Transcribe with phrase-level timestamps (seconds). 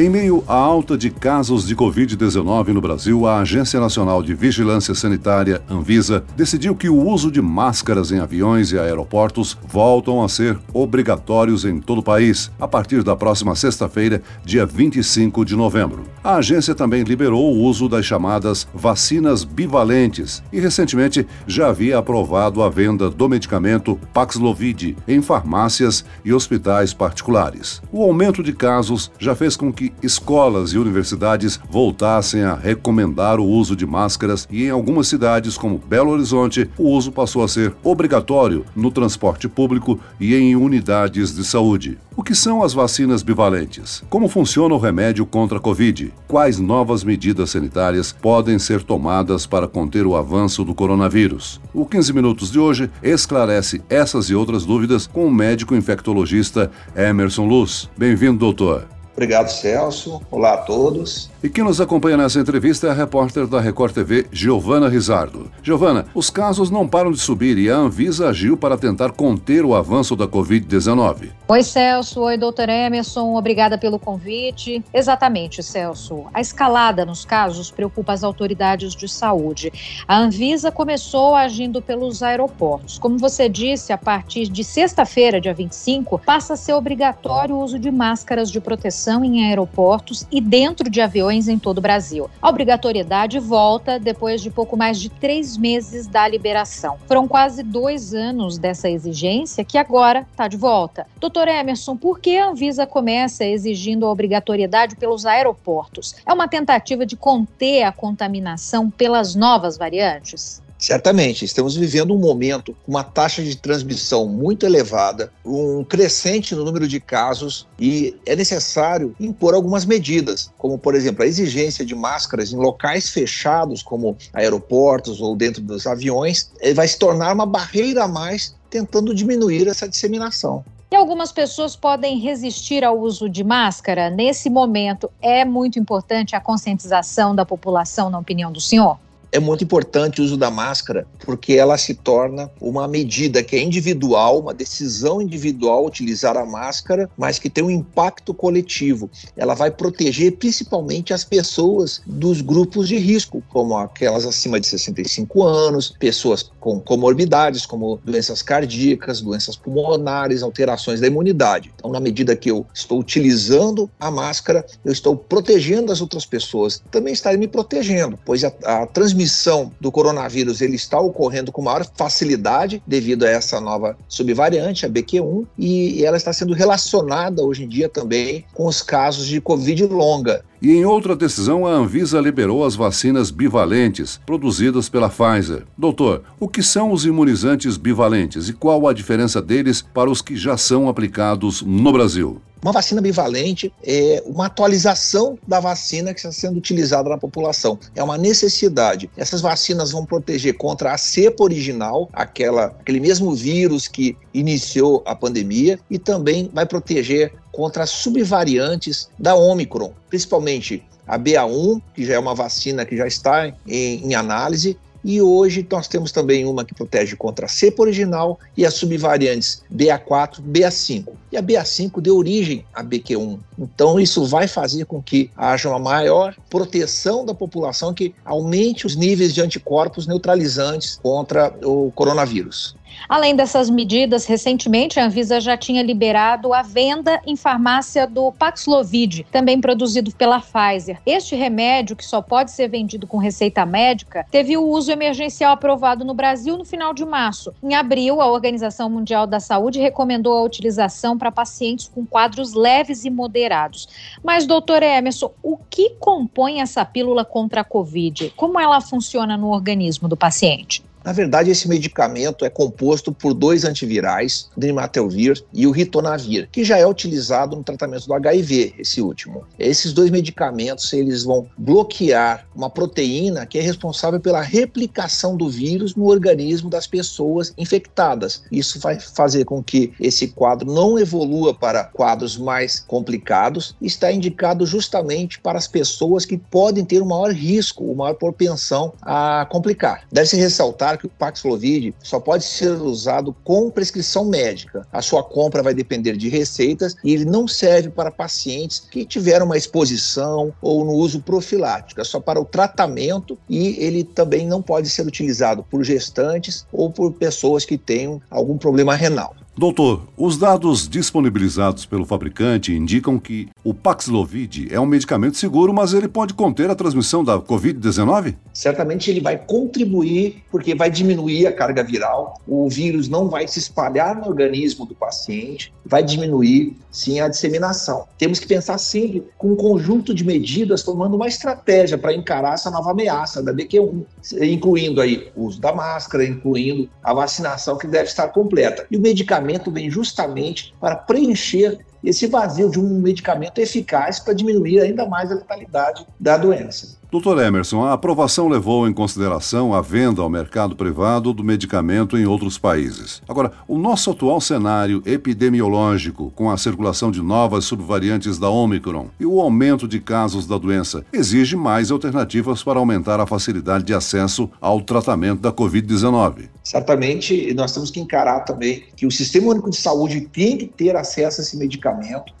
[0.00, 4.94] Em meio à alta de casos de Covid-19 no Brasil, a Agência Nacional de Vigilância
[4.94, 10.58] Sanitária, Anvisa, decidiu que o uso de máscaras em aviões e aeroportos voltam a ser
[10.72, 16.04] obrigatórios em todo o país, a partir da próxima sexta-feira, dia 25 de novembro.
[16.24, 22.62] A agência também liberou o uso das chamadas vacinas bivalentes e, recentemente, já havia aprovado
[22.62, 27.82] a venda do medicamento Paxlovid em farmácias e hospitais particulares.
[27.92, 33.44] O aumento de casos já fez com que escolas e universidades voltassem a recomendar o
[33.44, 37.74] uso de máscaras e em algumas cidades, como Belo Horizonte, o uso passou a ser
[37.82, 41.98] obrigatório no transporte público e em unidades de saúde.
[42.16, 44.02] O que são as vacinas bivalentes?
[44.10, 46.12] Como funciona o remédio contra a Covid?
[46.28, 51.60] Quais novas medidas sanitárias podem ser tomadas para conter o avanço do coronavírus?
[51.72, 57.46] O 15 Minutos de hoje esclarece essas e outras dúvidas com o médico infectologista Emerson
[57.46, 57.88] Luz.
[57.96, 58.99] Bem-vindo, doutor.
[59.20, 60.22] Obrigado, Celso.
[60.30, 61.28] Olá a todos.
[61.44, 65.52] E quem nos acompanha nessa entrevista é a repórter da Record TV, Giovana Rizardo.
[65.62, 69.74] Giovana, os casos não param de subir e a Anvisa agiu para tentar conter o
[69.74, 71.32] avanço da Covid-19.
[71.48, 72.20] Oi, Celso.
[72.20, 73.36] Oi, doutor Emerson.
[73.36, 74.82] Obrigada pelo convite.
[74.92, 76.24] Exatamente, Celso.
[76.32, 79.70] A escalada nos casos preocupa as autoridades de saúde.
[80.08, 82.98] A Anvisa começou agindo pelos aeroportos.
[82.98, 87.78] Como você disse, a partir de sexta-feira, dia 25, passa a ser obrigatório o uso
[87.78, 92.30] de máscaras de proteção em aeroportos e dentro de aviões em todo o Brasil.
[92.40, 96.96] A obrigatoriedade volta depois de pouco mais de três meses da liberação.
[97.08, 101.06] Foram quase dois anos dessa exigência que agora está de volta.
[101.18, 106.14] Doutor Emerson, por que a Anvisa começa exigindo a obrigatoriedade pelos aeroportos?
[106.24, 110.62] É uma tentativa de conter a contaminação pelas novas variantes?
[110.80, 116.64] Certamente, estamos vivendo um momento com uma taxa de transmissão muito elevada, um crescente no
[116.64, 121.94] número de casos e é necessário impor algumas medidas, como, por exemplo, a exigência de
[121.94, 128.04] máscaras em locais fechados, como aeroportos ou dentro dos aviões, vai se tornar uma barreira
[128.04, 130.64] a mais tentando diminuir essa disseminação.
[130.90, 134.08] E algumas pessoas podem resistir ao uso de máscara.
[134.08, 138.98] Nesse momento, é muito importante a conscientização da população, na opinião do senhor?
[139.32, 143.62] É muito importante o uso da máscara, porque ela se torna uma medida que é
[143.62, 149.08] individual, uma decisão individual utilizar a máscara, mas que tem um impacto coletivo.
[149.36, 155.42] Ela vai proteger principalmente as pessoas dos grupos de risco, como aquelas acima de 65
[155.42, 161.72] anos, pessoas com comorbidades, como doenças cardíacas, doenças pulmonares, alterações da imunidade.
[161.76, 166.82] Então, na medida que eu estou utilizando a máscara, eu estou protegendo as outras pessoas.
[166.90, 171.60] Também estarei me protegendo, pois a, a transmissão transmissão do coronavírus ele está ocorrendo com
[171.60, 177.64] maior facilidade devido a essa nova subvariante, a BQ1, e ela está sendo relacionada hoje
[177.64, 180.44] em dia também com os casos de Covid longa.
[180.62, 185.64] E em outra decisão, a Anvisa liberou as vacinas bivalentes, produzidas pela Pfizer.
[185.76, 190.36] Doutor, o que são os imunizantes bivalentes e qual a diferença deles para os que
[190.36, 192.42] já são aplicados no Brasil?
[192.62, 197.78] Uma vacina bivalente é uma atualização da vacina que está sendo utilizada na população.
[197.94, 199.10] É uma necessidade.
[199.16, 205.14] Essas vacinas vão proteger contra a cepa original, aquela, aquele mesmo vírus que iniciou a
[205.14, 212.14] pandemia, e também vai proteger contra as subvariantes da Omicron, principalmente a BA1, que já
[212.14, 216.64] é uma vacina que já está em, em análise, e hoje nós temos também uma
[216.64, 221.08] que protege contra a cepa original e as subvariantes BA4, BA5.
[221.32, 223.38] E a BA5 deu origem à BQ1.
[223.58, 228.94] Então isso vai fazer com que haja uma maior proteção da população que aumente os
[228.94, 232.76] níveis de anticorpos neutralizantes contra o coronavírus.
[233.08, 239.26] Além dessas medidas, recentemente a Anvisa já tinha liberado a venda em farmácia do Paxlovid,
[239.30, 241.00] também produzido pela Pfizer.
[241.04, 246.04] Este remédio, que só pode ser vendido com receita médica, teve o uso emergencial aprovado
[246.04, 247.52] no Brasil no final de março.
[247.62, 253.04] Em abril, a Organização Mundial da Saúde recomendou a utilização para pacientes com quadros leves
[253.04, 253.88] e moderados.
[254.22, 258.32] Mas, doutor Emerson, o que compõe essa pílula contra a Covid?
[258.36, 260.82] Como ela funciona no organismo do paciente?
[261.04, 266.62] Na verdade, esse medicamento é composto por dois antivirais, o Nirmatrelvir e o Ritonavir, que
[266.62, 269.44] já é utilizado no tratamento do HIV, esse último.
[269.58, 275.94] Esses dois medicamentos, eles vão bloquear uma proteína que é responsável pela replicação do vírus
[275.94, 278.42] no organismo das pessoas infectadas.
[278.52, 284.66] Isso vai fazer com que esse quadro não evolua para quadros mais complicados está indicado
[284.66, 290.04] justamente para as pessoas que podem ter um maior risco, uma maior propensão a complicar.
[290.10, 294.86] Deve-se ressaltar claro que o Paxlovid só pode ser usado com prescrição médica.
[294.92, 299.46] A sua compra vai depender de receitas e ele não serve para pacientes que tiveram
[299.46, 304.62] uma exposição ou no uso profilático, é só para o tratamento e ele também não
[304.62, 309.34] pode ser utilizado por gestantes ou por pessoas que tenham algum problema renal.
[309.60, 315.92] Doutor, os dados disponibilizados pelo fabricante indicam que o Paxlovid é um medicamento seguro, mas
[315.92, 318.36] ele pode conter a transmissão da Covid-19?
[318.54, 323.58] Certamente ele vai contribuir, porque vai diminuir a carga viral, o vírus não vai se
[323.58, 328.06] espalhar no organismo do paciente, vai diminuir, sim, a disseminação.
[328.16, 332.70] Temos que pensar sempre com um conjunto de medidas, tomando uma estratégia para encarar essa
[332.70, 334.06] nova ameaça da BQ1,
[334.40, 338.86] incluindo aí o uso da máscara, incluindo a vacinação que deve estar completa.
[338.90, 344.80] E o medicamento vem justamente para preencher esse vazio de um medicamento eficaz para diminuir
[344.80, 347.00] ainda mais a letalidade da doença.
[347.10, 352.24] Doutor Emerson, a aprovação levou em consideração a venda ao mercado privado do medicamento em
[352.24, 353.20] outros países.
[353.28, 359.26] Agora, o nosso atual cenário epidemiológico, com a circulação de novas subvariantes da Omicron e
[359.26, 364.48] o aumento de casos da doença, exige mais alternativas para aumentar a facilidade de acesso
[364.60, 366.48] ao tratamento da Covid-19.
[366.62, 370.94] Certamente, nós temos que encarar também que o Sistema Único de Saúde tem que ter
[370.94, 371.89] acesso a esse medicamento,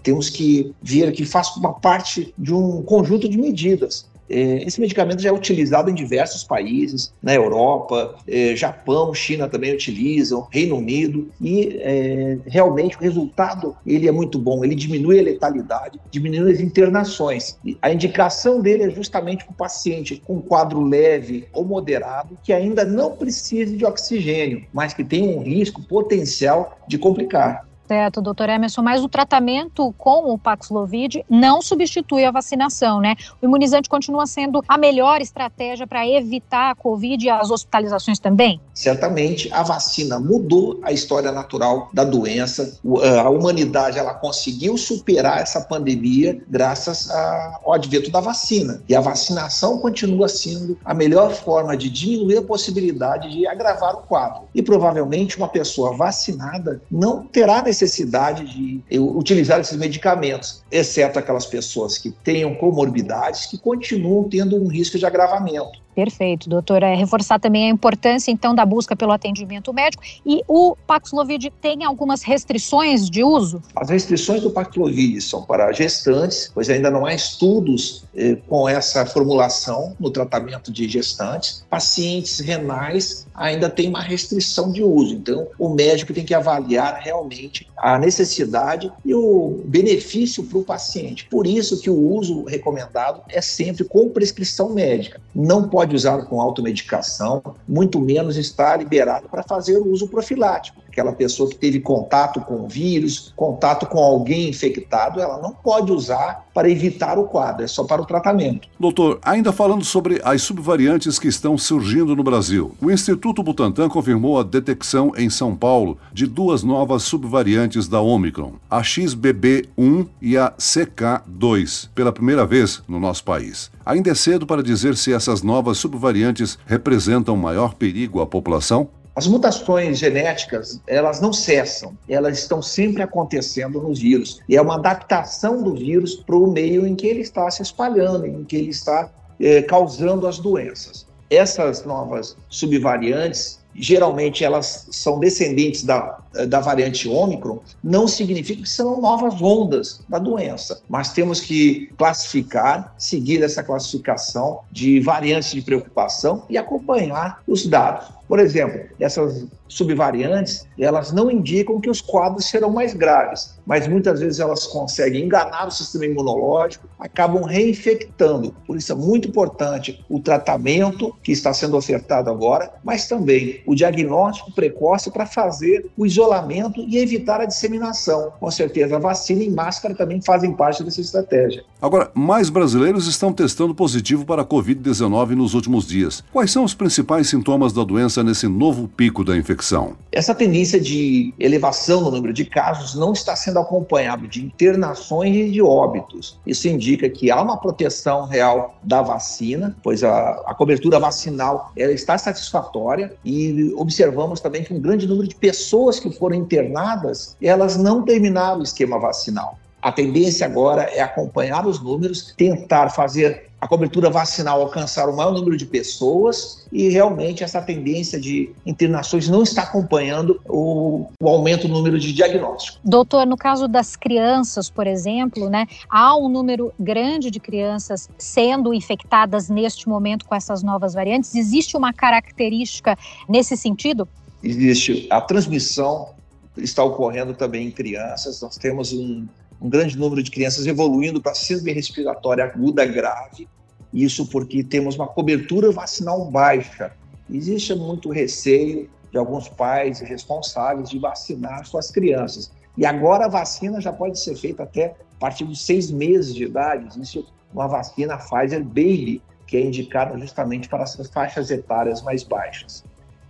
[0.02, 5.20] temos que ver que faz uma parte de um conjunto de medidas é, esse medicamento
[5.20, 11.28] já é utilizado em diversos países, na Europa, é, Japão, China também utilizam, Reino Unido,
[11.40, 16.60] e é, realmente o resultado ele é muito bom, ele diminui a letalidade, diminui as
[16.60, 17.58] internações.
[17.82, 22.84] A indicação dele é justamente para o paciente com quadro leve ou moderado, que ainda
[22.84, 27.69] não precise de oxigênio, mas que tem um risco potencial de complicar.
[27.90, 33.16] Certo, doutor Emerson, mas o tratamento com o Paxlovid não substitui a vacinação, né?
[33.42, 38.60] O imunizante continua sendo a melhor estratégia para evitar a Covid e as hospitalizações também?
[38.72, 42.78] Certamente, a vacina mudou a história natural da doença.
[43.02, 48.80] Eh, a humanidade ela conseguiu superar essa pandemia graças ao advento da vacina.
[48.88, 54.02] E a vacinação continua sendo a melhor forma de diminuir a possibilidade de agravar o
[54.02, 54.42] quadro.
[54.54, 61.46] E provavelmente uma pessoa vacinada não terá necessidade necessidade de utilizar esses medicamentos, exceto aquelas
[61.46, 65.80] pessoas que tenham comorbidades que continuam tendo um risco de agravamento.
[66.00, 66.86] Perfeito, doutora.
[66.86, 70.02] É, reforçar também a importância, então, da busca pelo atendimento médico.
[70.24, 73.60] E o Paxlovid tem algumas restrições de uso?
[73.76, 79.04] As restrições do Paxlovid são para gestantes, pois ainda não há estudos eh, com essa
[79.04, 81.66] formulação no tratamento de gestantes.
[81.68, 87.68] Pacientes renais ainda tem uma restrição de uso, então o médico tem que avaliar realmente
[87.76, 91.26] a necessidade e o benefício para o paciente.
[91.30, 95.20] Por isso que o uso recomendado é sempre com prescrição médica.
[95.34, 100.80] Não pode pode usar com automedicação, muito menos está liberado para fazer o uso profilático.
[100.90, 105.92] Aquela pessoa que teve contato com o vírus, contato com alguém infectado, ela não pode
[105.92, 108.68] usar para evitar o quadro, é só para o tratamento.
[108.78, 114.38] Doutor, ainda falando sobre as subvariantes que estão surgindo no Brasil, o Instituto Butantan confirmou
[114.38, 120.52] a detecção em São Paulo de duas novas subvariantes da Omicron, a XBB1 e a
[120.58, 123.70] CK2, pela primeira vez no nosso país.
[123.86, 128.88] Ainda é cedo para dizer se essas novas subvariantes representam maior perigo à população?
[129.20, 134.40] As mutações genéticas, elas não cessam, elas estão sempre acontecendo nos vírus.
[134.48, 138.24] E é uma adaptação do vírus para o meio em que ele está se espalhando,
[138.24, 141.06] em que ele está eh, causando as doenças.
[141.28, 149.02] Essas novas subvariantes, geralmente elas são descendentes da, da variante Ômicron, não significa que são
[149.02, 156.44] novas ondas da doença, mas temos que classificar, seguir essa classificação de variantes de preocupação
[156.48, 158.18] e acompanhar os dados.
[158.30, 164.20] Por exemplo, essas subvariantes, elas não indicam que os quadros serão mais graves, mas muitas
[164.20, 168.54] vezes elas conseguem enganar o sistema imunológico, acabam reinfectando.
[168.68, 173.74] Por isso é muito importante o tratamento que está sendo ofertado agora, mas também o
[173.74, 178.32] diagnóstico precoce para fazer o isolamento e evitar a disseminação.
[178.38, 181.64] Com certeza, a vacina e máscara também fazem parte dessa estratégia.
[181.82, 186.22] Agora, mais brasileiros estão testando positivo para a Covid-19 nos últimos dias.
[186.32, 189.96] Quais são os principais sintomas da doença nesse novo pico da infecção?
[190.12, 195.50] Essa tendência de elevação no número de casos não está sendo acompanhado de internações e
[195.50, 196.38] de óbitos.
[196.46, 202.18] Isso indica que há uma proteção real da vacina, pois a, a cobertura vacinal está
[202.18, 208.02] satisfatória e observamos também que um grande número de pessoas que foram internadas, elas não
[208.02, 209.58] terminaram o esquema vacinal.
[209.82, 215.32] A tendência agora é acompanhar os números, tentar fazer a cobertura vacinal alcançar o maior
[215.32, 221.68] número de pessoas e realmente essa tendência de internações não está acompanhando o, o aumento
[221.68, 222.80] do número de diagnósticos.
[222.82, 228.72] Doutor, no caso das crianças, por exemplo, né, há um número grande de crianças sendo
[228.72, 231.34] infectadas neste momento com essas novas variantes.
[231.34, 232.96] Existe uma característica
[233.28, 234.08] nesse sentido?
[234.42, 236.08] Existe a transmissão
[236.56, 238.40] está ocorrendo também em crianças.
[238.40, 239.26] Nós temos um,
[239.60, 243.46] um grande número de crianças evoluindo para síndrome respiratória aguda grave,
[243.92, 246.92] isso porque temos uma cobertura vacinal baixa.
[247.28, 252.50] Existe muito receio de alguns pais responsáveis de vacinar suas crianças.
[252.76, 256.44] E agora a vacina já pode ser feita até a partir dos seis meses de
[256.44, 256.86] idade.
[256.86, 262.84] Existe uma vacina Pfizer Baby, que é indicada justamente para essas faixas etárias mais baixas.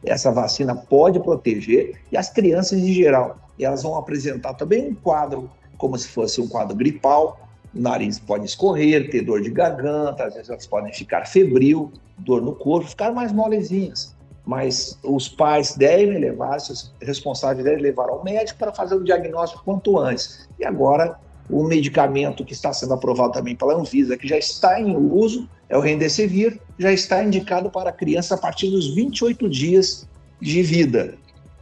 [0.04, 5.50] Essa vacina pode proteger e as crianças em geral, elas vão apresentar também um quadro
[5.80, 7.40] como se fosse um quadro gripal.
[7.74, 12.42] O nariz pode escorrer, ter dor de garganta, às vezes elas podem ficar febril, dor
[12.42, 14.14] no corpo, ficar mais molezinhas.
[14.44, 19.64] Mas os pais devem levar, os responsáveis devem levar ao médico para fazer o diagnóstico
[19.64, 20.48] quanto antes.
[20.58, 21.18] E agora,
[21.48, 25.76] o medicamento que está sendo aprovado também pela Anvisa, que já está em uso, é
[25.76, 30.08] o Remdesivir, já está indicado para criança a partir dos 28 dias
[30.40, 31.16] de vida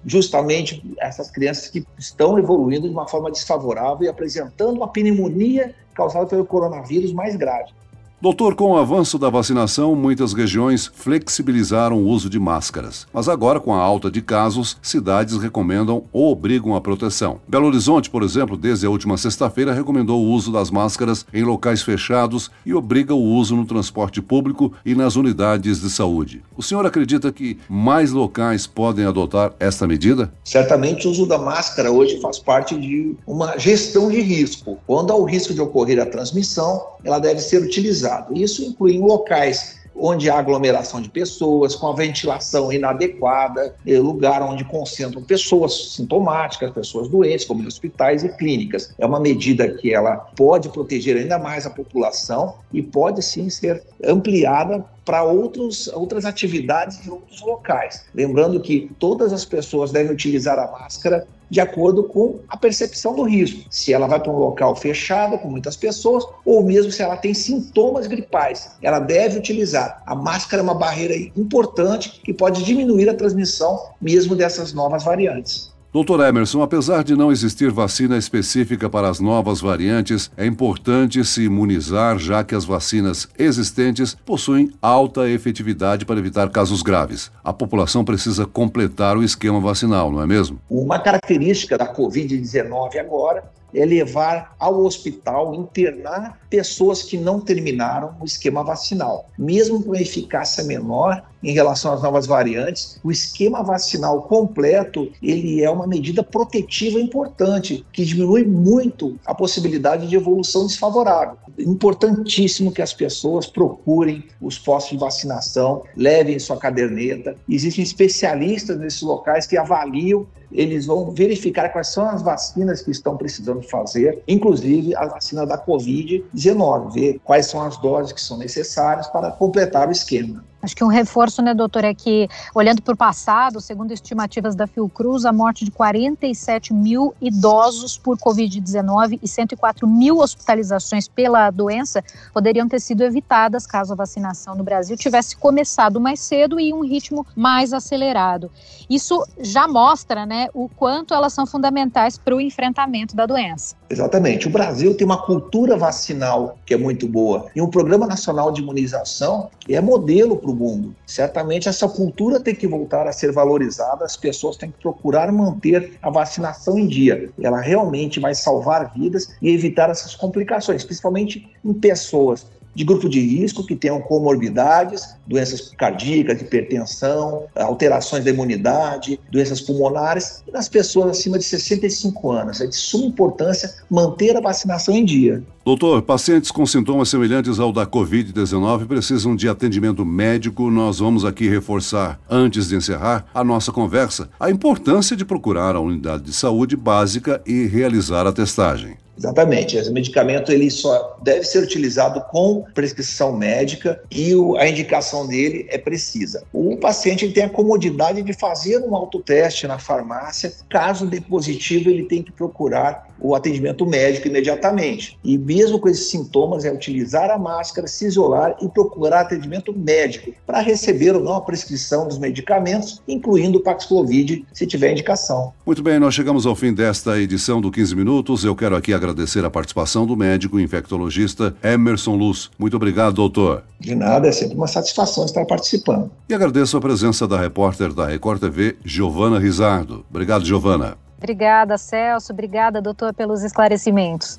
[0.05, 6.27] justamente essas crianças que estão evoluindo de uma forma desfavorável e apresentando uma pneumonia causada
[6.27, 7.73] pelo coronavírus mais grave.
[8.21, 13.07] Doutor, com o avanço da vacinação, muitas regiões flexibilizaram o uso de máscaras.
[13.13, 17.41] Mas agora, com a alta de casos, cidades recomendam ou obrigam a proteção.
[17.47, 21.81] Belo Horizonte, por exemplo, desde a última sexta-feira, recomendou o uso das máscaras em locais
[21.81, 26.43] fechados e obriga o uso no transporte público e nas unidades de saúde.
[26.57, 30.33] O senhor acredita que mais locais podem adotar esta medida?
[30.43, 34.77] Certamente o uso da máscara hoje faz parte de uma gestão de risco.
[34.89, 39.01] Quando há o risco de ocorrer a transmissão, ela deve ser utilizada isso inclui em
[39.01, 45.95] locais onde há aglomeração de pessoas, com a ventilação inadequada, eh, lugar onde concentram pessoas
[45.95, 48.95] sintomáticas, pessoas doentes, como em hospitais e clínicas.
[48.99, 53.83] É uma medida que ela pode proteger ainda mais a população e pode sim ser
[54.05, 58.05] ampliada para outros, outras atividades em outros locais.
[58.15, 63.23] Lembrando que todas as pessoas devem utilizar a máscara de acordo com a percepção do
[63.23, 63.65] risco.
[63.71, 67.35] Se ela vai para um local fechado, com muitas pessoas, ou mesmo se ela tem
[67.35, 70.03] sintomas gripais, ela deve utilizar.
[70.07, 75.73] A máscara é uma barreira importante que pode diminuir a transmissão mesmo dessas novas variantes.
[75.99, 81.43] Doutor Emerson, apesar de não existir vacina específica para as novas variantes, é importante se
[81.43, 87.33] imunizar, já que as vacinas existentes possuem alta efetividade para evitar casos graves.
[87.43, 90.61] A população precisa completar o esquema vacinal, não é mesmo?
[90.71, 98.25] Uma característica da Covid-19 agora é levar ao hospital, internar pessoas que não terminaram o
[98.25, 99.29] esquema vacinal.
[99.37, 105.71] Mesmo com eficácia menor em relação às novas variantes, o esquema vacinal completo, ele é
[105.71, 111.37] uma medida protetiva importante, que diminui muito a possibilidade de evolução desfavorável.
[111.59, 117.37] Importantíssimo que as pessoas procurem os postos de vacinação, levem sua caderneta.
[117.49, 123.17] Existem especialistas nesses locais que avaliam eles vão verificar quais são as vacinas que estão
[123.17, 129.07] precisando fazer, inclusive a vacina da Covid-19, ver quais são as doses que são necessárias
[129.09, 130.45] para completar o esquema.
[130.61, 134.67] Acho que um reforço, né, doutor, é que, olhando para o passado, segundo estimativas da
[134.67, 142.03] Fiocruz, a morte de 47 mil idosos por Covid-19 e 104 mil hospitalizações pela doença
[142.35, 146.75] poderiam ter sido evitadas caso a vacinação no Brasil tivesse começado mais cedo e em
[146.75, 148.51] um ritmo mais acelerado.
[148.91, 153.77] Isso já mostra, né, o quanto elas são fundamentais para o enfrentamento da doença.
[153.89, 154.49] Exatamente.
[154.49, 158.61] O Brasil tem uma cultura vacinal que é muito boa e um programa nacional de
[158.61, 160.95] imunização que é modelo para o mundo.
[161.07, 165.99] Certamente essa cultura tem que voltar a ser valorizada, as pessoas têm que procurar manter
[166.03, 167.31] a vacinação em dia.
[167.41, 173.21] Ela realmente vai salvar vidas e evitar essas complicações, principalmente em pessoas de grupo de
[173.21, 181.11] risco que tenham comorbidades, doenças cardíacas, hipertensão, alterações da imunidade, doenças pulmonares, e nas pessoas
[181.11, 182.61] acima de 65 anos.
[182.61, 185.43] É de suma importância manter a vacinação em dia.
[185.65, 190.71] Doutor, pacientes com sintomas semelhantes ao da Covid-19 precisam de atendimento médico.
[190.71, 195.81] Nós vamos aqui reforçar, antes de encerrar a nossa conversa, a importância de procurar a
[195.81, 198.97] unidade de saúde básica e realizar a testagem.
[199.19, 199.77] Exatamente.
[199.77, 205.67] Esse medicamento ele só deve ser utilizado com prescrição médica e o, a indicação dele
[205.69, 206.45] é precisa.
[206.53, 210.53] O paciente tem a comodidade de fazer um autoteste na farmácia.
[210.69, 215.19] Caso dê positivo, ele tem que procurar o atendimento médico imediatamente.
[215.25, 220.33] E mesmo com esses sintomas, é utilizar a máscara, se isolar e procurar atendimento médico
[220.47, 225.53] para receber ou não a prescrição dos medicamentos, incluindo o Paxlovid, se tiver indicação.
[225.67, 228.45] Muito bem, nós chegamos ao fim desta edição do 15 Minutos.
[228.45, 229.08] Eu quero aqui agradecer
[229.45, 232.51] a participação do médico infectologista Emerson Luz.
[232.59, 233.65] Muito obrigado, doutor.
[233.81, 236.11] De nada, é sempre uma satisfação estar participando.
[236.29, 240.05] E agradeço a presença da repórter da Record TV, Giovana Rizardo.
[240.11, 240.97] Obrigado, Giovana.
[241.17, 242.33] Obrigada, Celso.
[242.33, 244.39] Obrigada, doutor, pelos esclarecimentos.